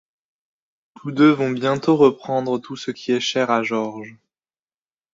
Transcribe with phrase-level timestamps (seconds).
[0.95, 4.17] Tous deux vont bientôt reprendre tout ce qui est cher à George...